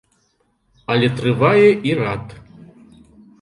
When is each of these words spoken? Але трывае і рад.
Але 0.93 1.09
трывае 1.19 1.67
і 1.91 1.93
рад. 2.01 2.25